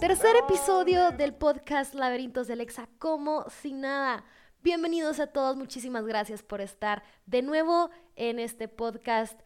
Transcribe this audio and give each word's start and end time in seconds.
Tercer 0.00 0.36
episodio 0.36 1.12
del 1.12 1.32
podcast 1.32 1.94
Laberintos 1.94 2.48
de 2.48 2.54
Alexa, 2.54 2.88
como 2.98 3.44
sin 3.48 3.82
nada. 3.82 4.24
Bienvenidos 4.62 5.20
a 5.20 5.28
todos, 5.28 5.56
muchísimas 5.56 6.04
gracias 6.04 6.42
por 6.42 6.60
estar 6.60 7.04
de 7.26 7.42
nuevo 7.42 7.90
en 8.16 8.40
este 8.40 8.66
podcast 8.66 9.40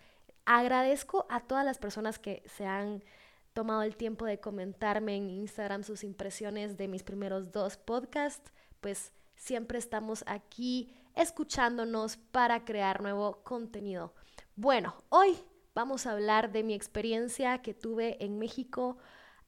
Agradezco 0.46 1.26
a 1.28 1.40
todas 1.40 1.64
las 1.66 1.76
personas 1.76 2.18
que 2.18 2.42
se 2.46 2.64
han 2.64 3.04
tomado 3.52 3.82
el 3.82 3.96
tiempo 3.96 4.24
de 4.24 4.40
comentarme 4.40 5.16
en 5.16 5.28
Instagram 5.28 5.84
sus 5.84 6.04
impresiones 6.04 6.78
de 6.78 6.88
mis 6.88 7.02
primeros 7.02 7.52
dos 7.52 7.76
podcasts, 7.76 8.50
pues 8.80 9.12
siempre 9.36 9.78
estamos 9.78 10.24
aquí 10.26 10.94
escuchándonos 11.14 12.16
para 12.16 12.64
crear 12.64 13.02
nuevo 13.02 13.42
contenido. 13.44 14.14
Bueno, 14.56 14.94
hoy 15.10 15.38
vamos 15.74 16.06
a 16.06 16.12
hablar 16.12 16.52
de 16.52 16.62
mi 16.62 16.74
experiencia 16.74 17.58
que 17.58 17.74
tuve 17.74 18.22
en 18.24 18.38
México 18.38 18.98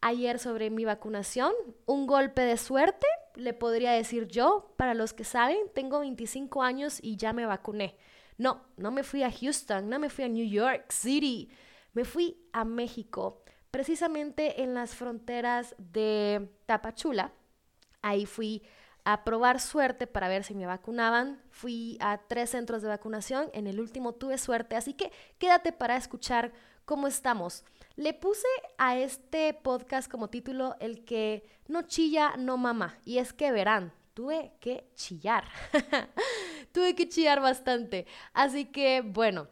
ayer 0.00 0.38
sobre 0.38 0.70
mi 0.70 0.84
vacunación. 0.84 1.52
Un 1.86 2.06
golpe 2.06 2.42
de 2.42 2.56
suerte, 2.56 3.06
le 3.34 3.52
podría 3.52 3.92
decir 3.92 4.28
yo. 4.28 4.74
Para 4.76 4.94
los 4.94 5.12
que 5.12 5.24
saben, 5.24 5.58
tengo 5.74 6.00
25 6.00 6.62
años 6.62 6.98
y 7.02 7.16
ya 7.16 7.32
me 7.32 7.46
vacuné. 7.46 7.96
No, 8.36 8.64
no 8.76 8.90
me 8.90 9.02
fui 9.02 9.22
a 9.22 9.30
Houston, 9.30 9.88
no 9.88 9.98
me 9.98 10.10
fui 10.10 10.24
a 10.24 10.28
New 10.28 10.46
York 10.46 10.90
City, 10.90 11.50
me 11.92 12.04
fui 12.04 12.36
a 12.52 12.64
México, 12.64 13.44
precisamente 13.70 14.62
en 14.62 14.74
las 14.74 14.94
fronteras 14.94 15.76
de 15.78 16.50
Tapachula. 16.66 17.32
Ahí 18.02 18.26
fui 18.26 18.62
a 19.04 19.24
probar 19.24 19.60
suerte 19.60 20.06
para 20.06 20.28
ver 20.28 20.44
si 20.44 20.54
me 20.54 20.66
vacunaban. 20.66 21.42
Fui 21.50 21.98
a 22.00 22.18
tres 22.18 22.50
centros 22.50 22.82
de 22.82 22.88
vacunación, 22.88 23.50
en 23.52 23.66
el 23.66 23.80
último 23.80 24.14
tuve 24.14 24.38
suerte, 24.38 24.76
así 24.76 24.94
que 24.94 25.12
quédate 25.38 25.72
para 25.72 25.96
escuchar 25.96 26.52
cómo 26.84 27.06
estamos. 27.06 27.64
Le 27.96 28.14
puse 28.14 28.48
a 28.78 28.98
este 28.98 29.54
podcast 29.54 30.10
como 30.10 30.28
título 30.28 30.76
el 30.80 31.04
que 31.04 31.46
no 31.68 31.82
chilla, 31.82 32.36
no 32.36 32.56
mama. 32.56 32.98
Y 33.04 33.18
es 33.18 33.32
que 33.32 33.52
verán, 33.52 33.92
tuve 34.14 34.52
que 34.60 34.90
chillar. 34.94 35.44
tuve 36.72 36.94
que 36.94 37.08
chillar 37.08 37.40
bastante. 37.40 38.06
Así 38.32 38.66
que, 38.66 39.02
bueno, 39.02 39.48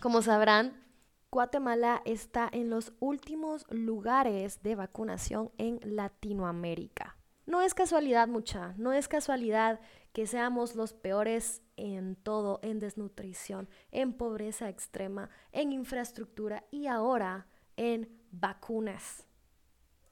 como 0.00 0.22
sabrán, 0.22 0.84
Guatemala 1.32 2.02
está 2.04 2.48
en 2.52 2.70
los 2.70 2.92
últimos 3.00 3.64
lugares 3.70 4.62
de 4.62 4.74
vacunación 4.74 5.50
en 5.58 5.80
Latinoamérica. 5.84 7.19
No 7.50 7.62
es 7.62 7.74
casualidad 7.74 8.28
mucha, 8.28 8.74
no 8.76 8.92
es 8.92 9.08
casualidad 9.08 9.80
que 10.12 10.28
seamos 10.28 10.76
los 10.76 10.92
peores 10.92 11.62
en 11.76 12.14
todo, 12.14 12.60
en 12.62 12.78
desnutrición, 12.78 13.68
en 13.90 14.12
pobreza 14.12 14.68
extrema, 14.68 15.30
en 15.50 15.72
infraestructura 15.72 16.62
y 16.70 16.86
ahora 16.86 17.48
en 17.76 18.08
vacunas. 18.30 19.26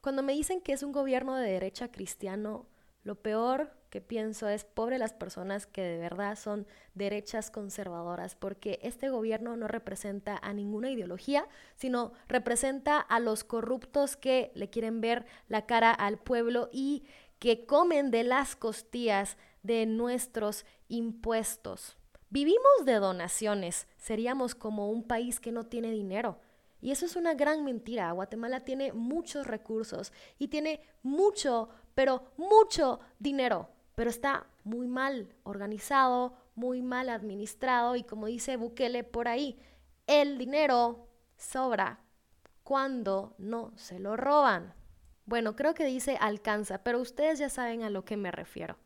Cuando 0.00 0.24
me 0.24 0.32
dicen 0.32 0.60
que 0.60 0.72
es 0.72 0.82
un 0.82 0.90
gobierno 0.90 1.36
de 1.36 1.48
derecha 1.48 1.92
cristiano, 1.92 2.66
lo 3.04 3.14
peor 3.14 3.72
que 3.90 4.00
pienso 4.00 4.48
es 4.48 4.64
pobre 4.64 4.98
las 4.98 5.12
personas 5.12 5.66
que 5.66 5.82
de 5.82 5.98
verdad 5.98 6.36
son 6.36 6.66
derechas 6.94 7.50
conservadoras, 7.50 8.34
porque 8.34 8.80
este 8.82 9.08
gobierno 9.08 9.56
no 9.56 9.68
representa 9.68 10.38
a 10.42 10.52
ninguna 10.52 10.90
ideología, 10.90 11.46
sino 11.76 12.12
representa 12.26 12.98
a 12.98 13.20
los 13.20 13.44
corruptos 13.44 14.16
que 14.16 14.50
le 14.54 14.68
quieren 14.68 15.00
ver 15.00 15.24
la 15.48 15.66
cara 15.66 15.92
al 15.92 16.18
pueblo 16.18 16.68
y 16.72 17.04
que 17.38 17.66
comen 17.66 18.10
de 18.10 18.24
las 18.24 18.56
costillas 18.56 19.36
de 19.62 19.86
nuestros 19.86 20.64
impuestos. 20.88 21.96
Vivimos 22.30 22.84
de 22.84 22.94
donaciones, 22.94 23.86
seríamos 23.96 24.54
como 24.54 24.90
un 24.90 25.02
país 25.02 25.40
que 25.40 25.52
no 25.52 25.64
tiene 25.64 25.90
dinero. 25.90 26.40
Y 26.80 26.92
eso 26.92 27.06
es 27.06 27.16
una 27.16 27.34
gran 27.34 27.64
mentira. 27.64 28.12
Guatemala 28.12 28.64
tiene 28.64 28.92
muchos 28.92 29.46
recursos 29.46 30.12
y 30.38 30.48
tiene 30.48 30.80
mucho, 31.02 31.68
pero 31.94 32.32
mucho 32.36 33.00
dinero 33.18 33.68
pero 33.98 34.10
está 34.10 34.46
muy 34.62 34.86
mal 34.86 35.34
organizado, 35.42 36.32
muy 36.54 36.82
mal 36.82 37.08
administrado 37.08 37.96
y 37.96 38.04
como 38.04 38.26
dice 38.26 38.56
Bukele 38.56 39.02
por 39.02 39.26
ahí, 39.26 39.58
el 40.06 40.38
dinero 40.38 41.08
sobra 41.36 41.98
cuando 42.62 43.34
no 43.38 43.72
se 43.74 43.98
lo 43.98 44.16
roban. 44.16 44.72
Bueno, 45.28 45.56
creo 45.56 45.74
que 45.74 45.84
dice 45.84 46.16
alcanza, 46.18 46.82
pero 46.82 46.98
ustedes 46.98 47.38
ya 47.38 47.50
saben 47.50 47.82
a 47.82 47.90
lo 47.90 48.02
que 48.02 48.16
me 48.16 48.30
refiero. 48.30 48.78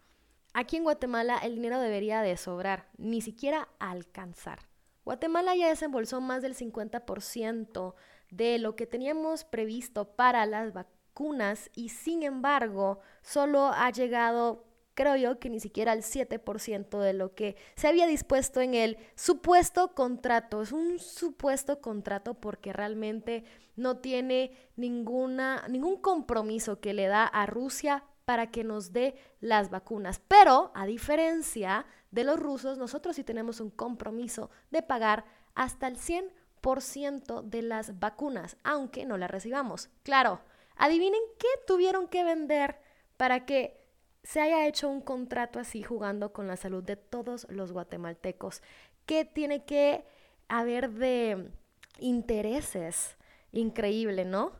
Aquí 0.54 0.76
en 0.76 0.82
Guatemala 0.82 1.38
el 1.38 1.54
dinero 1.54 1.78
debería 1.78 2.20
de 2.20 2.36
sobrar, 2.36 2.88
ni 2.98 3.20
siquiera 3.20 3.68
alcanzar. 3.78 4.58
Guatemala 5.04 5.54
ya 5.54 5.68
desembolsó 5.68 6.20
más 6.20 6.42
del 6.42 6.56
50% 6.56 7.94
de 8.32 8.58
lo 8.58 8.74
que 8.74 8.88
teníamos 8.88 9.44
previsto 9.44 10.16
para 10.16 10.44
las 10.46 10.72
vacunas 10.72 11.70
y 11.76 11.90
sin 11.90 12.24
embargo 12.24 12.98
solo 13.22 13.66
ha 13.72 13.92
llegado 13.92 14.64
creo 14.94 15.16
yo 15.16 15.38
que 15.38 15.48
ni 15.48 15.60
siquiera 15.60 15.92
el 15.92 16.02
7% 16.02 16.98
de 16.98 17.12
lo 17.12 17.34
que 17.34 17.56
se 17.76 17.88
había 17.88 18.06
dispuesto 18.06 18.60
en 18.60 18.74
el 18.74 18.98
supuesto 19.14 19.94
contrato. 19.94 20.62
Es 20.62 20.72
un 20.72 20.98
supuesto 20.98 21.80
contrato 21.80 22.34
porque 22.34 22.72
realmente 22.72 23.44
no 23.76 23.98
tiene 23.98 24.52
ninguna, 24.76 25.66
ningún 25.68 25.96
compromiso 25.96 26.80
que 26.80 26.94
le 26.94 27.06
da 27.06 27.24
a 27.24 27.46
Rusia 27.46 28.04
para 28.24 28.50
que 28.50 28.64
nos 28.64 28.92
dé 28.92 29.16
las 29.40 29.70
vacunas. 29.70 30.20
Pero, 30.28 30.70
a 30.74 30.86
diferencia 30.86 31.86
de 32.10 32.24
los 32.24 32.38
rusos, 32.38 32.78
nosotros 32.78 33.16
sí 33.16 33.24
tenemos 33.24 33.60
un 33.60 33.70
compromiso 33.70 34.50
de 34.70 34.82
pagar 34.82 35.24
hasta 35.54 35.86
el 35.86 35.96
100% 35.96 37.42
de 37.42 37.62
las 37.62 37.98
vacunas, 37.98 38.56
aunque 38.62 39.04
no 39.04 39.18
las 39.18 39.30
recibamos. 39.30 39.90
Claro, 40.02 40.40
adivinen 40.76 41.20
qué 41.38 41.48
tuvieron 41.66 42.08
que 42.08 42.24
vender 42.24 42.78
para 43.16 43.44
que 43.44 43.82
se 44.22 44.40
haya 44.40 44.66
hecho 44.66 44.88
un 44.88 45.00
contrato 45.00 45.58
así 45.58 45.82
jugando 45.82 46.32
con 46.32 46.46
la 46.46 46.56
salud 46.56 46.82
de 46.82 46.96
todos 46.96 47.46
los 47.50 47.72
guatemaltecos. 47.72 48.62
¿Qué 49.06 49.24
tiene 49.24 49.64
que 49.64 50.04
haber 50.48 50.90
de 50.90 51.50
intereses? 51.98 53.16
Increíble, 53.52 54.24
¿no? 54.24 54.52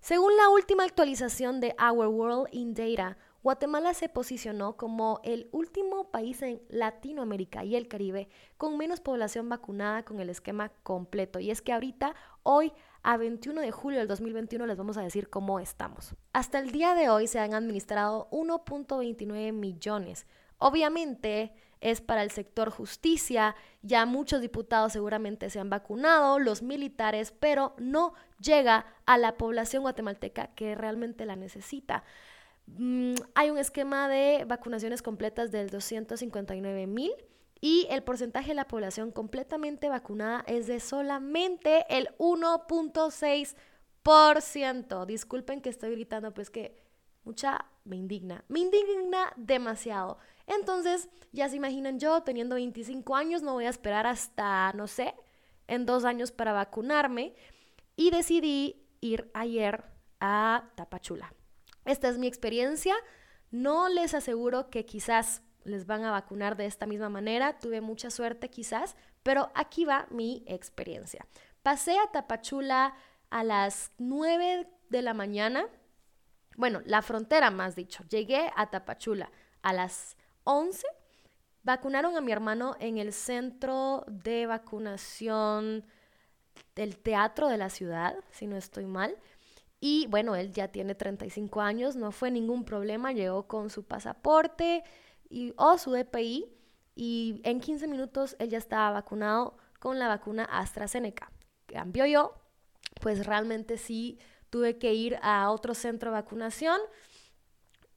Según 0.00 0.36
la 0.36 0.48
última 0.48 0.84
actualización 0.84 1.60
de 1.60 1.74
Our 1.78 2.06
World 2.06 2.48
in 2.52 2.72
Data, 2.72 3.18
Guatemala 3.42 3.94
se 3.94 4.08
posicionó 4.08 4.76
como 4.76 5.20
el 5.22 5.48
último 5.52 6.10
país 6.10 6.42
en 6.42 6.60
Latinoamérica 6.68 7.64
y 7.64 7.76
el 7.76 7.88
Caribe 7.88 8.28
con 8.56 8.76
menos 8.76 9.00
población 9.00 9.48
vacunada 9.48 10.04
con 10.04 10.20
el 10.20 10.28
esquema 10.28 10.70
completo. 10.82 11.38
Y 11.38 11.50
es 11.50 11.62
que 11.62 11.72
ahorita, 11.72 12.14
hoy, 12.42 12.72
a 13.02 13.16
21 13.16 13.60
de 13.60 13.70
julio 13.70 13.98
del 13.98 14.08
2021, 14.08 14.66
les 14.66 14.76
vamos 14.76 14.96
a 14.96 15.02
decir 15.02 15.30
cómo 15.30 15.60
estamos. 15.60 16.14
Hasta 16.32 16.58
el 16.58 16.72
día 16.72 16.94
de 16.94 17.10
hoy 17.10 17.26
se 17.26 17.38
han 17.38 17.54
administrado 17.54 18.28
1.29 18.30 19.52
millones. 19.52 20.26
Obviamente 20.58 21.52
es 21.80 22.00
para 22.00 22.22
el 22.22 22.30
sector 22.30 22.70
justicia, 22.70 23.54
ya 23.82 24.06
muchos 24.06 24.40
diputados 24.40 24.92
seguramente 24.92 25.50
se 25.50 25.60
han 25.60 25.70
vacunado, 25.70 26.38
los 26.38 26.62
militares, 26.62 27.32
pero 27.38 27.74
no 27.78 28.14
llega 28.40 28.86
a 29.06 29.18
la 29.18 29.36
población 29.36 29.82
guatemalteca 29.82 30.48
que 30.54 30.74
realmente 30.74 31.26
la 31.26 31.36
necesita. 31.36 32.04
Mm, 32.66 33.14
hay 33.34 33.50
un 33.50 33.58
esquema 33.58 34.08
de 34.08 34.44
vacunaciones 34.46 35.02
completas 35.02 35.50
del 35.50 35.70
259 35.70 36.86
mil 36.86 37.12
y 37.60 37.86
el 37.90 38.02
porcentaje 38.02 38.48
de 38.48 38.54
la 38.54 38.68
población 38.68 39.10
completamente 39.10 39.88
vacunada 39.88 40.44
es 40.46 40.66
de 40.66 40.80
solamente 40.80 41.86
el 41.88 42.08
1.6%. 42.18 45.06
Disculpen 45.06 45.60
que 45.60 45.70
estoy 45.70 45.90
gritando, 45.92 46.32
pues 46.32 46.50
que 46.50 46.80
mucha 47.24 47.66
me 47.84 47.96
indigna. 47.96 48.44
Me 48.48 48.60
indigna 48.60 49.32
demasiado. 49.36 50.18
Entonces, 50.48 51.08
ya 51.32 51.48
se 51.48 51.56
imaginan 51.56 51.98
yo 51.98 52.22
teniendo 52.22 52.56
25 52.56 53.14
años, 53.14 53.42
no 53.42 53.52
voy 53.52 53.66
a 53.66 53.70
esperar 53.70 54.06
hasta, 54.06 54.72
no 54.72 54.86
sé, 54.86 55.14
en 55.66 55.86
dos 55.86 56.04
años 56.04 56.32
para 56.32 56.52
vacunarme. 56.52 57.34
Y 57.94 58.10
decidí 58.10 58.86
ir 59.00 59.30
ayer 59.34 59.84
a 60.20 60.70
Tapachula. 60.74 61.32
Esta 61.84 62.08
es 62.08 62.18
mi 62.18 62.26
experiencia. 62.26 62.94
No 63.50 63.88
les 63.88 64.14
aseguro 64.14 64.70
que 64.70 64.84
quizás 64.84 65.42
les 65.64 65.86
van 65.86 66.04
a 66.04 66.10
vacunar 66.10 66.56
de 66.56 66.66
esta 66.66 66.86
misma 66.86 67.08
manera. 67.08 67.58
Tuve 67.58 67.80
mucha 67.80 68.10
suerte 68.10 68.50
quizás, 68.50 68.96
pero 69.22 69.50
aquí 69.54 69.84
va 69.84 70.06
mi 70.10 70.44
experiencia. 70.46 71.26
Pasé 71.62 71.98
a 71.98 72.10
Tapachula 72.10 72.94
a 73.30 73.44
las 73.44 73.92
9 73.98 74.68
de 74.88 75.02
la 75.02 75.14
mañana, 75.14 75.66
bueno, 76.56 76.80
la 76.84 77.02
frontera 77.02 77.50
más 77.50 77.76
dicho, 77.76 78.04
llegué 78.08 78.50
a 78.56 78.70
Tapachula 78.70 79.30
a 79.62 79.72
las 79.72 80.16
11, 80.50 80.86
vacunaron 81.62 82.16
a 82.16 82.22
mi 82.22 82.32
hermano 82.32 82.74
en 82.80 82.96
el 82.96 83.12
centro 83.12 84.02
de 84.06 84.46
vacunación 84.46 85.84
del 86.74 86.96
teatro 86.96 87.48
de 87.48 87.58
la 87.58 87.68
ciudad, 87.68 88.16
si 88.30 88.46
no 88.46 88.56
estoy 88.56 88.86
mal. 88.86 89.14
Y 89.78 90.06
bueno, 90.06 90.36
él 90.36 90.50
ya 90.50 90.68
tiene 90.68 90.94
35 90.94 91.60
años, 91.60 91.96
no 91.96 92.12
fue 92.12 92.30
ningún 92.30 92.64
problema, 92.64 93.12
llegó 93.12 93.46
con 93.46 93.68
su 93.68 93.84
pasaporte 93.84 94.84
y, 95.28 95.52
o 95.58 95.76
su 95.76 95.92
DPI 95.92 96.46
y 96.94 97.42
en 97.44 97.60
15 97.60 97.86
minutos 97.86 98.34
él 98.38 98.48
ya 98.48 98.56
estaba 98.56 98.90
vacunado 98.90 99.58
con 99.78 99.98
la 99.98 100.08
vacuna 100.08 100.44
AstraZeneca. 100.44 101.30
Cambio 101.66 102.06
yo, 102.06 102.32
pues 103.02 103.26
realmente 103.26 103.76
sí 103.76 104.18
tuve 104.48 104.78
que 104.78 104.94
ir 104.94 105.18
a 105.20 105.50
otro 105.50 105.74
centro 105.74 106.10
de 106.10 106.16
vacunación 106.16 106.80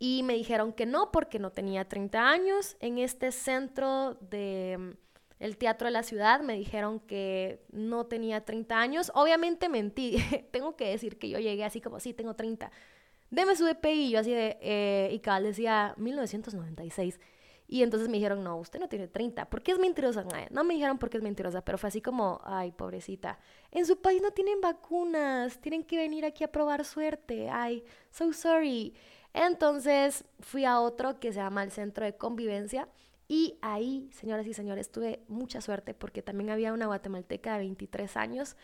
y 0.03 0.23
me 0.23 0.33
dijeron 0.33 0.73
que 0.73 0.87
no 0.87 1.11
porque 1.11 1.37
no 1.37 1.51
tenía 1.51 1.87
30 1.87 2.27
años. 2.27 2.75
En 2.79 2.97
este 2.97 3.31
centro 3.31 4.15
de 4.15 4.97
el 5.37 5.57
teatro 5.57 5.85
de 5.85 5.91
la 5.91 6.01
ciudad, 6.01 6.41
me 6.41 6.55
dijeron 6.55 6.99
que 7.01 7.63
no 7.71 8.07
tenía 8.07 8.43
30 8.43 8.79
años. 8.79 9.11
Obviamente 9.13 9.69
mentí, 9.69 10.17
tengo 10.51 10.75
que 10.75 10.89
decir 10.89 11.19
que 11.19 11.29
yo 11.29 11.37
llegué 11.37 11.63
así 11.63 11.81
como, 11.81 11.99
sí, 11.99 12.15
tengo 12.15 12.35
30. 12.35 12.71
Deme 13.29 13.55
su 13.55 13.63
DPI, 13.63 14.07
y 14.07 14.09
yo 14.09 14.19
así 14.19 14.31
de, 14.31 14.57
eh, 14.61 15.09
y 15.13 15.19
cabal 15.19 15.43
decía 15.43 15.93
1996. 15.97 17.19
Y 17.67 17.83
entonces 17.83 18.09
me 18.09 18.17
dijeron, 18.17 18.43
no, 18.43 18.57
usted 18.57 18.79
no 18.79 18.89
tiene 18.89 19.07
30. 19.07 19.51
¿Por 19.51 19.61
qué 19.61 19.71
es 19.71 19.77
mentirosa? 19.77 20.25
No 20.49 20.63
me 20.63 20.73
dijeron 20.73 20.97
por 20.97 21.11
qué 21.11 21.17
es 21.17 21.23
mentirosa, 21.23 21.61
pero 21.63 21.77
fue 21.77 21.89
así 21.89 22.01
como, 22.01 22.41
ay, 22.43 22.71
pobrecita. 22.71 23.37
En 23.69 23.85
su 23.85 24.01
país 24.01 24.19
no 24.19 24.31
tienen 24.31 24.61
vacunas, 24.61 25.59
tienen 25.59 25.83
que 25.83 25.97
venir 25.97 26.25
aquí 26.25 26.43
a 26.43 26.51
probar 26.51 26.85
suerte. 26.85 27.49
Ay, 27.49 27.83
so 28.09 28.33
sorry. 28.33 28.95
Entonces 29.33 30.25
fui 30.39 30.65
a 30.65 30.79
otro 30.79 31.19
que 31.19 31.31
se 31.31 31.39
llama 31.39 31.63
el 31.63 31.71
Centro 31.71 32.05
de 32.05 32.17
Convivencia 32.17 32.87
y 33.27 33.57
ahí, 33.61 34.09
señoras 34.11 34.45
y 34.45 34.53
señores, 34.53 34.91
tuve 34.91 35.23
mucha 35.27 35.61
suerte 35.61 35.93
porque 35.93 36.21
también 36.21 36.49
había 36.49 36.73
una 36.73 36.87
guatemalteca 36.87 37.53
de 37.53 37.59
23 37.59 38.17
años 38.17 38.57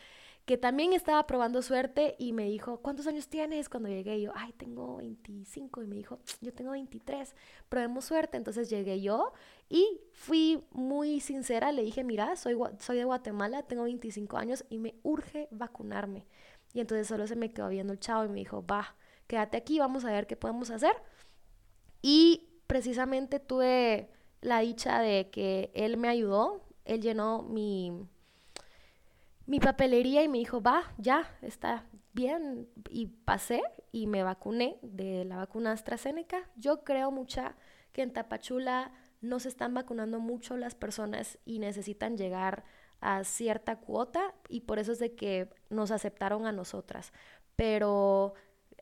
que 0.48 0.58
también 0.58 0.94
estaba 0.94 1.28
probando 1.28 1.62
suerte 1.62 2.16
y 2.18 2.32
me 2.32 2.46
dijo, 2.46 2.78
¿cuántos 2.82 3.06
años 3.06 3.28
tienes? 3.28 3.68
Cuando 3.68 3.90
llegué 3.90 4.22
yo, 4.22 4.32
ay, 4.34 4.54
tengo 4.54 4.96
25 4.96 5.84
y 5.84 5.88
me 5.88 5.98
dijo, 5.98 6.20
yo 6.42 6.54
tengo 6.54 6.72
23, 6.72 7.36
probemos 7.68 8.06
suerte. 8.06 8.38
Entonces 8.38 8.70
llegué 8.70 9.02
yo 9.02 9.34
y 9.70 10.00
fui 10.14 10.64
muy 10.72 11.20
sincera, 11.20 11.74
le 11.74 11.84
dije, 11.84 12.06
mira, 12.06 12.38
soy, 12.38 12.58
soy 12.80 12.96
de 12.96 13.04
Guatemala, 13.04 13.64
tengo 13.64 13.84
25 13.84 14.38
años 14.38 14.64
y 14.70 14.78
me 14.78 14.96
urge 15.04 15.50
vacunarme. 15.52 16.26
Y 16.74 16.80
entonces 16.80 17.08
solo 17.08 17.28
se 17.28 17.36
me 17.36 17.52
quedó 17.52 17.68
viendo 17.68 17.92
el 17.92 18.00
chavo 18.00 18.24
y 18.24 18.30
me 18.30 18.40
dijo, 18.40 18.66
va, 18.66 18.96
quédate 19.28 19.58
aquí, 19.58 19.80
vamos 19.80 20.06
a 20.06 20.12
ver 20.12 20.28
qué 20.28 20.36
podemos 20.36 20.70
hacer. 20.72 20.94
Y 22.02 22.50
precisamente 22.68 23.40
tuve 23.40 24.10
la 24.42 24.60
dicha 24.60 25.00
de 25.00 25.30
que 25.30 25.72
él 25.74 25.98
me 25.98 26.08
ayudó, 26.08 26.64
él 26.86 27.02
llenó 27.02 27.44
mi, 27.44 27.92
mi 29.46 29.60
papelería 29.60 30.24
y 30.24 30.28
me 30.28 30.38
dijo, 30.38 30.62
va, 30.62 30.94
ya, 30.98 31.36
está 31.42 31.86
bien. 32.14 32.70
Y 32.90 33.08
pasé 33.08 33.62
y 33.92 34.08
me 34.08 34.24
vacuné 34.24 34.80
de 34.82 35.26
la 35.26 35.38
vacuna 35.38 35.72
AstraZeneca. 35.72 36.50
Yo 36.56 36.84
creo 36.84 37.12
mucha 37.12 37.56
que 37.92 38.02
en 38.04 38.14
Tapachula 38.14 38.92
no 39.22 39.40
se 39.40 39.50
están 39.50 39.74
vacunando 39.74 40.20
mucho 40.20 40.58
las 40.58 40.76
personas 40.76 41.40
y 41.46 41.60
necesitan 41.60 42.18
llegar 42.18 42.64
a 43.00 43.24
cierta 43.24 43.80
cuota 43.80 44.34
y 44.50 44.62
por 44.62 44.80
eso 44.80 44.92
es 44.92 45.00
de 45.00 45.16
que 45.16 45.50
nos 45.70 45.92
aceptaron 45.92 46.46
a 46.46 46.52
nosotras. 46.52 47.14
Pero 47.56 48.34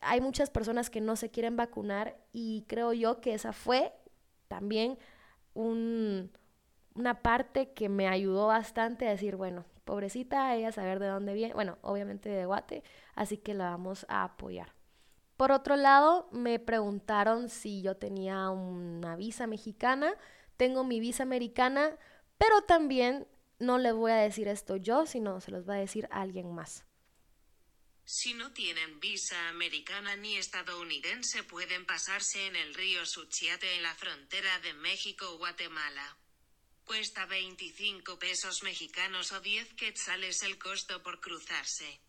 hay 0.05 0.21
muchas 0.21 0.49
personas 0.49 0.89
que 0.89 1.01
no 1.01 1.15
se 1.15 1.31
quieren 1.31 1.57
vacunar 1.57 2.17
y 2.31 2.65
creo 2.67 2.93
yo 2.93 3.21
que 3.21 3.33
esa 3.33 3.53
fue 3.53 3.93
también 4.47 4.97
una 5.53 7.21
parte 7.21 7.73
que 7.73 7.89
me 7.89 8.07
ayudó 8.07 8.47
bastante 8.47 9.07
a 9.07 9.11
decir, 9.11 9.35
bueno, 9.35 9.65
pobrecita, 9.83 10.55
ella 10.55 10.71
saber 10.71 10.99
de 10.99 11.07
dónde 11.07 11.33
viene, 11.33 11.53
bueno, 11.53 11.77
obviamente 11.81 12.29
de 12.29 12.45
Guate, 12.45 12.83
así 13.15 13.37
que 13.37 13.53
la 13.53 13.69
vamos 13.69 14.05
a 14.09 14.23
apoyar. 14.23 14.73
Por 15.37 15.51
otro 15.51 15.75
lado, 15.75 16.29
me 16.31 16.59
preguntaron 16.59 17.49
si 17.49 17.81
yo 17.81 17.97
tenía 17.97 18.49
una 18.49 19.17
visa 19.17 19.47
mexicana. 19.47 20.13
Tengo 20.55 20.85
mi 20.85 21.01
visa 21.01 21.23
americana, 21.23 21.97
pero 22.37 22.61
también 22.61 23.27
no 23.59 23.77
le 23.77 23.91
voy 23.91 24.11
a 24.11 24.15
decir 24.15 24.47
esto 24.47 24.77
yo, 24.77 25.05
sino 25.05 25.41
se 25.41 25.51
los 25.51 25.67
va 25.67 25.73
a 25.73 25.77
decir 25.77 26.07
alguien 26.09 26.53
más. 26.53 26.85
Si 28.07 28.35
no 28.35 28.51
tienen 28.51 28.99
visa 28.99 29.49
americana 29.49 30.15
ni 30.15 30.37
estadounidense 30.37 31.41
pueden 31.41 31.87
pasarse 31.87 32.45
en 32.45 32.55
el 32.55 32.75
río 32.75 33.03
Suchiate 33.03 33.73
en 33.75 33.81
la 33.81 33.95
frontera 33.95 34.59
de 34.59 34.75
México-Guatemala. 34.75 36.15
Cuesta 36.85 37.25
25 37.25 38.19
pesos 38.19 38.61
mexicanos 38.61 39.31
o 39.31 39.39
10 39.39 39.73
quetzales 39.73 40.43
el 40.43 40.59
costo 40.59 41.01
por 41.01 41.19
cruzarse. 41.19 41.99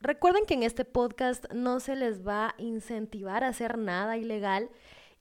Recuerden 0.00 0.46
que 0.46 0.54
en 0.54 0.64
este 0.64 0.84
podcast 0.84 1.44
no 1.52 1.78
se 1.78 1.94
les 1.94 2.26
va 2.26 2.48
a 2.48 2.54
incentivar 2.58 3.44
a 3.44 3.48
hacer 3.48 3.78
nada 3.78 4.16
ilegal 4.16 4.68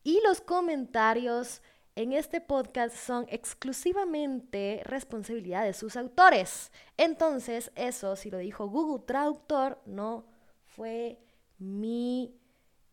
y 0.04 0.20
los 0.22 0.42
comentarios 0.42 1.62
en 1.96 2.14
este 2.14 2.42
podcast 2.42 2.96
son 2.96 3.26
exclusivamente 3.30 4.82
responsabilidad 4.86 5.64
de 5.64 5.74
sus 5.74 5.96
autores. 5.96 6.72
Entonces, 6.98 7.72
eso, 7.76 8.16
si 8.16 8.32
lo 8.32 8.40
dijo 8.40 8.68
Google 8.68 9.04
Traductor, 9.06 9.80
no 9.86 10.26
fue 10.64 11.20
mi 11.60 12.36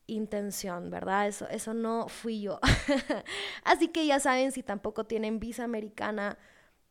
intención, 0.06 0.90
¿verdad? 0.90 1.28
Eso, 1.28 1.48
eso 1.48 1.72
no 1.72 2.08
fui 2.08 2.42
yo. 2.42 2.60
Así 3.64 3.88
que 3.88 4.06
ya 4.06 4.20
saben, 4.20 4.52
si 4.52 4.62
tampoco 4.62 5.04
tienen 5.04 5.40
visa 5.40 5.64
americana, 5.64 6.36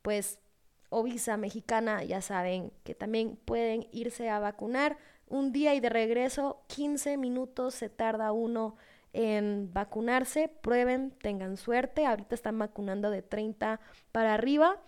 pues, 0.02 0.40
o 0.88 1.04
visa 1.04 1.36
mexicana, 1.36 2.02
ya 2.02 2.20
saben 2.20 2.72
que 2.82 2.94
también 2.94 3.36
pueden 3.44 3.86
irse 3.92 4.28
a 4.28 4.40
vacunar 4.40 4.98
un 5.30 5.52
día 5.52 5.74
y 5.74 5.80
de 5.80 5.88
regreso, 5.88 6.64
15 6.66 7.16
minutos 7.16 7.74
se 7.74 7.88
tarda 7.88 8.32
uno 8.32 8.76
en 9.12 9.72
vacunarse, 9.72 10.48
prueben, 10.48 11.10
tengan 11.10 11.56
suerte. 11.56 12.06
Ahorita 12.06 12.34
están 12.34 12.58
vacunando 12.58 13.10
de 13.10 13.22
30 13.22 13.80
para 14.12 14.34
arriba 14.34 14.80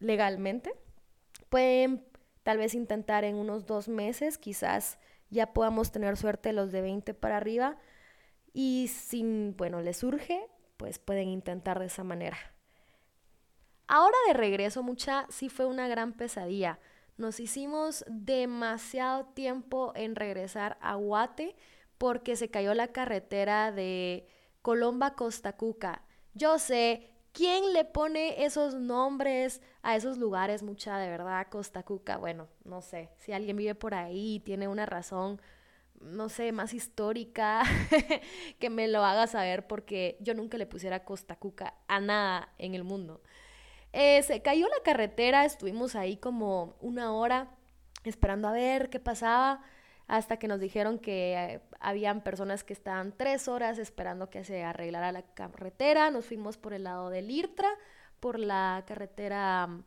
legalmente. 0.00 0.72
Pueden 1.48 2.04
tal 2.42 2.58
vez 2.58 2.74
intentar 2.74 3.24
en 3.24 3.36
unos 3.36 3.66
dos 3.66 3.88
meses, 3.88 4.38
quizás 4.38 4.98
ya 5.30 5.52
podamos 5.52 5.90
tener 5.90 6.16
suerte 6.16 6.52
los 6.52 6.72
de 6.72 6.82
20 6.82 7.14
para 7.14 7.38
arriba. 7.38 7.76
Y 8.52 8.88
si, 8.88 9.52
bueno, 9.56 9.80
les 9.80 9.96
surge, 9.96 10.46
pues 10.76 10.98
pueden 10.98 11.28
intentar 11.28 11.80
de 11.80 11.86
esa 11.86 12.04
manera. 12.04 12.36
Ahora 13.86 14.16
de 14.28 14.34
regreso, 14.34 14.82
mucha, 14.82 15.26
sí 15.30 15.48
fue 15.48 15.66
una 15.66 15.88
gran 15.88 16.12
pesadilla. 16.12 16.78
Nos 17.16 17.40
hicimos 17.40 18.04
demasiado 18.08 19.26
tiempo 19.26 19.92
en 19.94 20.16
regresar 20.16 20.78
a 20.80 20.94
Guate 20.94 21.54
porque 22.04 22.36
se 22.36 22.50
cayó 22.50 22.74
la 22.74 22.88
carretera 22.88 23.72
de 23.72 24.28
Colomba 24.60 25.14
Costa 25.14 25.56
Cuca. 25.56 26.02
Yo 26.34 26.58
sé, 26.58 27.08
¿quién 27.32 27.72
le 27.72 27.86
pone 27.86 28.44
esos 28.44 28.74
nombres 28.74 29.62
a 29.80 29.96
esos 29.96 30.18
lugares, 30.18 30.62
mucha 30.62 30.98
de 30.98 31.08
verdad, 31.08 31.46
Costa 31.48 31.82
Cuca? 31.82 32.18
Bueno, 32.18 32.46
no 32.62 32.82
sé, 32.82 33.08
si 33.16 33.32
alguien 33.32 33.56
vive 33.56 33.74
por 33.74 33.94
ahí 33.94 34.34
y 34.34 34.40
tiene 34.40 34.68
una 34.68 34.84
razón, 34.84 35.40
no 35.98 36.28
sé, 36.28 36.52
más 36.52 36.74
histórica, 36.74 37.62
que 38.58 38.68
me 38.68 38.86
lo 38.86 39.02
haga 39.02 39.26
saber 39.26 39.66
porque 39.66 40.18
yo 40.20 40.34
nunca 40.34 40.58
le 40.58 40.66
pusiera 40.66 41.06
Costa 41.06 41.36
Cuca 41.36 41.72
a 41.88 42.00
nada 42.00 42.52
en 42.58 42.74
el 42.74 42.84
mundo. 42.84 43.22
Eh, 43.94 44.22
se 44.24 44.42
cayó 44.42 44.68
la 44.68 44.82
carretera, 44.84 45.46
estuvimos 45.46 45.96
ahí 45.96 46.18
como 46.18 46.76
una 46.82 47.14
hora 47.14 47.56
esperando 48.04 48.46
a 48.48 48.52
ver 48.52 48.90
qué 48.90 49.00
pasaba 49.00 49.62
hasta 50.06 50.38
que 50.38 50.48
nos 50.48 50.60
dijeron 50.60 50.98
que 50.98 51.34
eh, 51.34 51.60
habían 51.80 52.22
personas 52.22 52.62
que 52.62 52.72
estaban 52.72 53.12
tres 53.16 53.48
horas 53.48 53.78
esperando 53.78 54.28
que 54.28 54.44
se 54.44 54.62
arreglara 54.62 55.12
la 55.12 55.22
carretera. 55.22 56.10
Nos 56.10 56.26
fuimos 56.26 56.56
por 56.58 56.74
el 56.74 56.84
lado 56.84 57.08
del 57.08 57.30
IRTRA, 57.30 57.70
por 58.20 58.38
la 58.38 58.84
carretera 58.86 59.66
mm, 59.66 59.84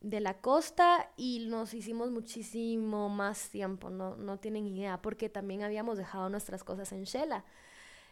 de 0.00 0.20
la 0.20 0.34
costa 0.40 1.10
y 1.16 1.46
nos 1.48 1.74
hicimos 1.74 2.10
muchísimo 2.10 3.08
más 3.08 3.48
tiempo, 3.48 3.90
no, 3.90 4.16
no 4.16 4.38
tienen 4.38 4.66
idea, 4.66 5.00
porque 5.00 5.30
también 5.30 5.62
habíamos 5.62 5.96
dejado 5.96 6.28
nuestras 6.28 6.62
cosas 6.62 6.92
en 6.92 7.04
Shela. 7.04 7.44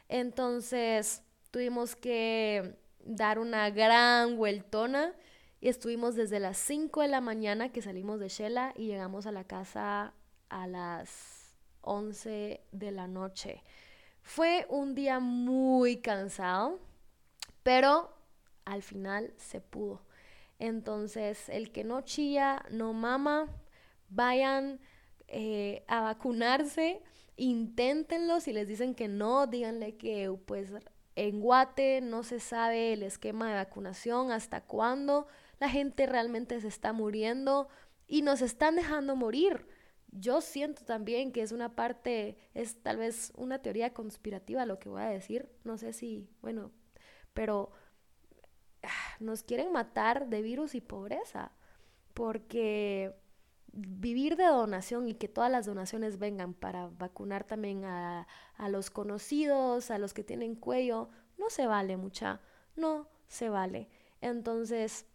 Entonces 0.08 1.22
tuvimos 1.50 1.94
que 1.94 2.78
dar 3.04 3.38
una 3.38 3.68
gran 3.70 4.36
vueltona 4.36 5.12
y 5.60 5.68
estuvimos 5.68 6.14
desde 6.14 6.40
las 6.40 6.56
5 6.58 7.02
de 7.02 7.08
la 7.08 7.20
mañana 7.20 7.70
que 7.70 7.82
salimos 7.82 8.18
de 8.20 8.28
Shela 8.28 8.72
y 8.76 8.86
llegamos 8.86 9.26
a 9.26 9.32
la 9.32 9.44
casa 9.44 10.14
a 10.52 10.66
las 10.66 11.56
11 11.80 12.61
de 12.71 12.90
la 12.92 13.09
noche. 13.09 13.62
Fue 14.23 14.66
un 14.68 14.94
día 14.94 15.18
muy 15.18 15.97
cansado, 15.97 16.78
pero 17.62 18.14
al 18.64 18.82
final 18.82 19.32
se 19.37 19.61
pudo. 19.61 20.02
Entonces, 20.59 21.49
el 21.49 21.73
que 21.73 21.82
no 21.82 22.02
chilla, 22.02 22.64
no 22.71 22.92
mama, 22.92 23.49
vayan 24.09 24.78
eh, 25.26 25.85
a 25.88 26.02
vacunarse. 26.02 27.02
inténtenlo, 27.37 28.40
si 28.40 28.52
les 28.52 28.68
dicen 28.68 28.94
que 28.94 29.09
no, 29.09 29.47
díganle 29.47 29.97
que 29.97 30.30
pues 30.47 30.71
en 31.16 31.40
Guate 31.40 32.00
no 32.02 32.23
se 32.23 32.38
sabe 32.40 32.92
el 32.92 33.02
esquema 33.02 33.49
de 33.49 33.54
vacunación, 33.54 34.30
hasta 34.30 34.61
cuándo 34.61 35.26
la 35.59 35.68
gente 35.68 36.06
realmente 36.06 36.61
se 36.61 36.68
está 36.68 36.92
muriendo 36.92 37.68
y 38.06 38.23
nos 38.23 38.42
están 38.42 38.76
dejando 38.76 39.16
morir. 39.16 39.66
Yo 40.12 40.40
siento 40.42 40.85
también 40.85 41.33
que 41.33 41.42
es 41.42 41.52
una 41.52 41.75
parte, 41.75 42.37
es 42.54 42.83
tal 42.83 42.99
vez 42.99 43.33
una 43.37 43.61
teoría 43.61 43.95
conspirativa 43.95 44.66
lo 44.66 44.78
que 44.78 44.90
voy 44.90 45.02
a 45.02 45.09
decir, 45.09 45.49
no 45.64 45.78
sé 45.78 45.92
si, 45.95 46.28
bueno, 46.42 46.71
pero 47.33 47.71
ah, 48.83 49.16
nos 49.21 49.42
quieren 49.42 49.73
matar 49.73 50.28
de 50.28 50.42
virus 50.42 50.75
y 50.75 50.83
pobreza, 50.83 51.52
porque 52.14 53.14
vivir 53.73 54.37
de 54.37 54.45
donación 54.45 55.09
y 55.09 55.14
que 55.14 55.28
todas 55.28 55.50
las 55.50 55.64
donaciones 55.66 56.19
vengan 56.19 56.52
para 56.52 56.88
vacunar 56.88 57.45
también 57.45 57.85
a, 57.87 58.26
a, 58.57 58.69
los 58.69 58.90
conocidos, 58.90 59.90
a 59.90 59.99
los 59.99 60.12
que 60.12 60.25
tienen 60.25 60.57
cuello, 60.57 61.09
no 61.38 61.49
se 61.49 61.66
vale 61.66 61.97
mucha, 61.97 62.40
no 62.76 63.09
se 63.28 63.49
vale. 63.49 63.88
Entonces, 64.21 65.07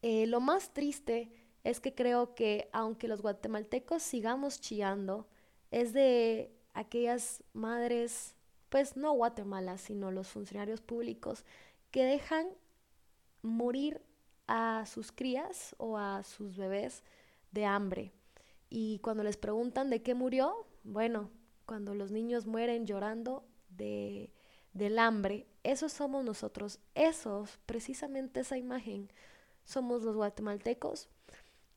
eh, 0.00 0.26
lo 0.26 0.40
más 0.40 0.72
triste 0.72 1.30
es 1.64 1.80
que 1.80 1.94
creo 1.94 2.34
que 2.34 2.68
aunque 2.72 3.08
los 3.08 3.22
guatemaltecos 3.22 4.02
sigamos 4.02 4.60
chillando, 4.60 5.26
es 5.70 5.92
de 5.92 6.52
aquellas 6.74 7.44
madres, 7.52 8.34
pues 8.68 8.96
no 8.96 9.12
Guatemala, 9.12 9.78
sino 9.78 10.10
los 10.10 10.28
funcionarios 10.28 10.80
públicos, 10.80 11.44
que 11.90 12.04
dejan 12.04 12.48
morir 13.42 14.02
a 14.46 14.84
sus 14.86 15.12
crías 15.12 15.74
o 15.78 15.98
a 15.98 16.22
sus 16.22 16.56
bebés 16.56 17.02
de 17.52 17.64
hambre. 17.64 18.12
Y 18.68 18.98
cuando 19.00 19.22
les 19.22 19.36
preguntan 19.36 19.90
de 19.90 20.02
qué 20.02 20.14
murió, 20.14 20.66
bueno, 20.84 21.30
cuando 21.66 21.94
los 21.94 22.10
niños 22.10 22.46
mueren 22.46 22.86
llorando 22.86 23.44
de, 23.70 24.32
del 24.72 24.98
hambre, 24.98 25.46
esos 25.62 25.92
somos 25.92 26.24
nosotros, 26.24 26.80
esos, 26.94 27.58
precisamente 27.66 28.40
esa 28.40 28.58
imagen, 28.58 29.10
somos 29.64 30.02
los 30.02 30.16
guatemaltecos. 30.16 31.08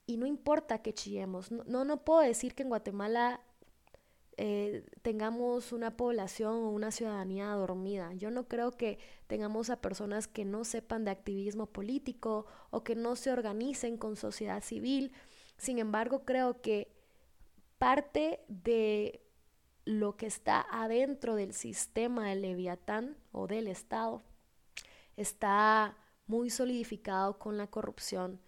Y 0.06 0.18
no 0.18 0.26
importa 0.26 0.82
que 0.82 0.94
chillemos, 0.94 1.52
no, 1.52 1.84
no, 1.84 2.04
puedo 2.04 2.20
decir 2.20 2.54
que 2.54 2.64
en 2.64 2.70
Guatemala 2.70 3.42
eh, 4.38 4.86
tengamos 5.02 5.72
una 5.72 5.98
población 5.98 6.56
o 6.56 6.70
una 6.70 6.92
ciudadanía 6.92 7.48
dormida. 7.54 8.14
Yo 8.14 8.30
no 8.30 8.48
creo 8.48 8.72
que 8.72 9.00
tengamos 9.28 9.70
a 9.70 9.82
personas 9.82 10.28
que 10.28 10.46
no 10.46 10.64
sepan 10.64 11.06
de 11.06 11.12
activismo 11.12 11.66
político 11.66 12.46
o 12.70 12.84
que 12.84 12.96
no 12.96 13.16
se 13.16 13.32
organicen 13.32 13.98
con 13.98 14.16
sociedad 14.16 14.62
civil 14.62 15.12
sin 15.58 15.80
embargo, 15.80 16.26
creo 16.26 16.62
que 16.62 16.92
parte 17.78 18.44
de 18.48 19.22
lo 19.86 20.18
que 20.18 20.26
está 20.26 20.66
adentro 20.70 21.36
del 21.36 21.54
sistema 21.54 22.30
del 22.30 22.42
leviatán 22.42 23.18
o 23.32 23.48
del 23.48 23.68
Estado 23.68 24.24
está 25.16 25.96
muy 26.28 26.50
solidificado 26.50 27.38
con 27.38 27.58
la 27.58 27.68
corrupción. 27.68 28.42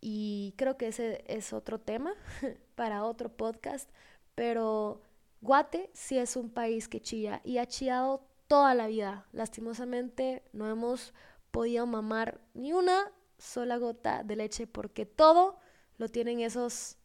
Y 0.00 0.54
creo 0.56 0.76
que 0.76 0.88
ese 0.88 1.24
es 1.26 1.52
otro 1.52 1.78
tema 1.80 2.14
para 2.74 3.04
otro 3.04 3.30
podcast, 3.30 3.90
pero 4.34 5.02
Guate 5.42 5.90
sí 5.92 6.18
es 6.18 6.36
un 6.36 6.50
país 6.50 6.88
que 6.88 7.00
chilla 7.00 7.40
y 7.44 7.58
ha 7.58 7.66
chillado 7.66 8.26
toda 8.46 8.74
la 8.74 8.86
vida. 8.86 9.26
Lastimosamente 9.32 10.42
no 10.52 10.68
hemos 10.68 11.14
podido 11.50 11.86
mamar 11.86 12.40
ni 12.54 12.72
una 12.72 13.12
sola 13.38 13.76
gota 13.78 14.22
de 14.22 14.36
leche 14.36 14.66
porque 14.66 15.06
todo 15.06 15.58
lo 15.98 16.08
tienen 16.08 16.40
esos 16.40 16.96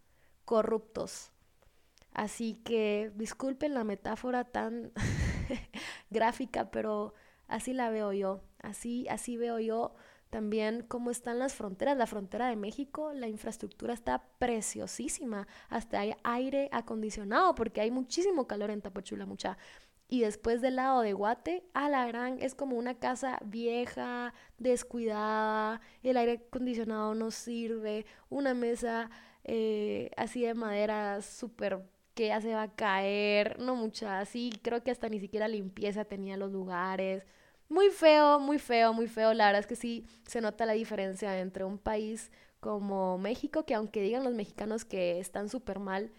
corruptos. 0.45 1.31
Así 2.13 2.55
que 2.63 3.11
disculpen 3.15 3.73
la 3.73 3.83
metáfora 3.83 4.45
tan 4.45 4.91
gráfica, 6.09 6.71
pero 6.71 7.13
así 7.47 7.73
la 7.73 7.89
veo 7.89 8.13
yo. 8.13 8.41
Así, 8.59 9.07
así 9.09 9.37
veo 9.37 9.59
yo 9.59 9.95
también 10.29 10.83
cómo 10.87 11.11
están 11.11 11.39
las 11.39 11.53
fronteras. 11.53 11.97
La 11.97 12.07
frontera 12.07 12.49
de 12.49 12.55
México, 12.55 13.13
la 13.13 13.27
infraestructura 13.27 13.93
está 13.93 14.23
preciosísima. 14.39 15.47
Hasta 15.69 15.99
hay 15.99 16.15
aire 16.23 16.69
acondicionado 16.71 17.55
porque 17.55 17.81
hay 17.81 17.91
muchísimo 17.91 18.47
calor 18.47 18.71
en 18.71 18.81
Tapachula, 18.81 19.25
mucha. 19.25 19.57
Y 20.07 20.21
después 20.21 20.61
del 20.61 20.75
lado 20.75 21.01
de 21.01 21.13
Guate, 21.13 21.63
a 21.73 21.89
la 21.89 22.05
gran, 22.05 22.37
es 22.39 22.53
como 22.53 22.77
una 22.77 22.95
casa 22.99 23.39
vieja, 23.43 24.33
descuidada, 24.59 25.81
el 26.03 26.17
aire 26.17 26.43
acondicionado 26.47 27.15
no 27.15 27.31
sirve, 27.31 28.05
una 28.29 28.53
mesa 28.53 29.09
eh, 29.43 30.11
así 30.15 30.43
de 30.43 30.53
madera 30.53 31.21
súper 31.21 31.81
que 32.15 32.27
ya 32.27 32.41
se 32.41 32.53
va 32.53 32.63
a 32.63 32.75
caer, 32.75 33.59
no 33.59 33.75
mucha, 33.75 34.19
así, 34.19 34.51
creo 34.63 34.83
que 34.83 34.91
hasta 34.91 35.09
ni 35.09 35.19
siquiera 35.19 35.47
limpieza 35.47 36.05
tenía 36.05 36.37
los 36.37 36.51
lugares. 36.51 37.25
Muy 37.69 37.89
feo, 37.89 38.39
muy 38.39 38.59
feo, 38.59 38.93
muy 38.93 39.07
feo. 39.07 39.33
La 39.33 39.47
verdad 39.47 39.61
es 39.61 39.67
que 39.67 39.75
sí 39.75 40.05
se 40.27 40.41
nota 40.41 40.65
la 40.65 40.73
diferencia 40.73 41.39
entre 41.39 41.63
un 41.63 41.77
país 41.77 42.31
como 42.59 43.17
México, 43.17 43.65
que 43.65 43.75
aunque 43.75 44.01
digan 44.01 44.23
los 44.23 44.33
mexicanos 44.33 44.85
que 44.85 45.19
están 45.19 45.49
súper 45.49 45.79
mal, 45.79 46.11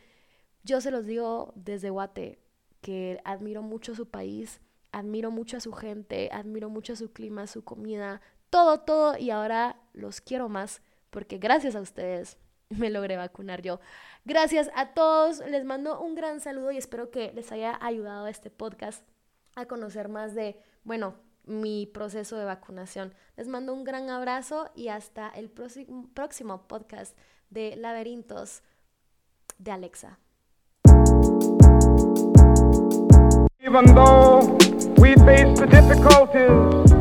yo 0.64 0.80
se 0.80 0.90
los 0.90 1.06
digo 1.06 1.52
desde 1.56 1.90
Guate, 1.90 2.38
que 2.80 3.20
admiro 3.24 3.62
mucho 3.62 3.94
su 3.94 4.08
país, 4.08 4.60
admiro 4.92 5.30
mucho 5.30 5.56
a 5.56 5.60
su 5.60 5.72
gente, 5.72 6.28
admiro 6.32 6.70
mucho 6.70 6.96
su 6.96 7.12
clima, 7.12 7.46
su 7.46 7.64
comida, 7.64 8.20
todo, 8.50 8.80
todo, 8.80 9.18
y 9.18 9.30
ahora 9.30 9.76
los 9.92 10.20
quiero 10.20 10.48
más 10.48 10.82
porque 11.10 11.38
gracias 11.38 11.74
a 11.74 11.80
ustedes 11.80 12.36
me 12.68 12.90
logré 12.90 13.16
vacunar 13.16 13.62
yo. 13.62 13.80
Gracias 14.24 14.70
a 14.74 14.92
todos, 14.92 15.38
les 15.46 15.64
mando 15.64 16.00
un 16.00 16.14
gran 16.14 16.40
saludo 16.40 16.72
y 16.72 16.76
espero 16.76 17.10
que 17.10 17.32
les 17.32 17.52
haya 17.52 17.78
ayudado 17.80 18.26
este 18.26 18.50
podcast 18.50 19.02
a 19.54 19.66
conocer 19.66 20.08
más 20.08 20.34
de, 20.34 20.60
bueno, 20.84 21.14
mi 21.46 21.86
proceso 21.86 22.36
de 22.36 22.44
vacunación. 22.44 23.14
Les 23.36 23.48
mando 23.48 23.72
un 23.72 23.84
gran 23.84 24.10
abrazo 24.10 24.70
y 24.74 24.88
hasta 24.88 25.28
el 25.28 25.48
próximo 25.48 26.66
podcast 26.66 27.16
de 27.50 27.76
Laberintos 27.76 28.62
de 29.58 29.70
Alexa. 29.70 30.18
Even 33.60 33.94
though 33.94 34.40
we 34.98 35.14
face 35.14 35.58
the 35.58 35.66
difficulties 35.66 36.92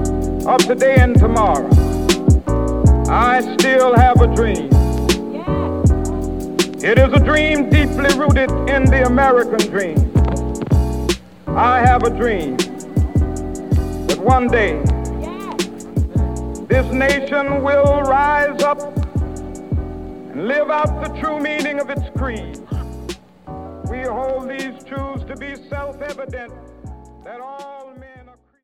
of 0.48 0.58
today 0.66 0.96
and 1.00 1.18
tomorrow, 1.18 1.70
I 3.08 3.42
still 3.58 3.94
have 3.96 4.22
a 4.22 4.28
dream. 4.28 4.70
It 6.84 7.00
is 7.00 7.14
a 7.14 7.20
dream 7.20 7.70
deeply 7.70 8.16
rooted 8.18 8.52
in 8.70 8.86
the 8.86 9.06
American 9.06 9.60
dream. 9.70 10.12
I 11.48 11.80
have 11.80 12.04
a 12.04 12.10
dream 12.10 12.58
that 14.08 14.20
one 14.20 14.48
day 14.48 14.82
this 16.68 16.92
nation 16.92 17.64
will 17.64 18.02
rise 18.02 18.62
up 18.64 18.82
and 19.06 20.48
live 20.48 20.70
out 20.70 21.04
the 21.04 21.10
true 21.20 21.40
meaning 21.40 21.80
of 21.80 21.90
its 21.90 22.10
creed. 22.18 22.60
We 23.90 24.02
hold 24.02 24.50
these 24.50 24.84
truths 24.84 25.24
to 25.26 25.36
be 25.38 25.56
self 25.70 26.02
evident 26.02 26.54
that 27.24 27.40
all 27.40 27.75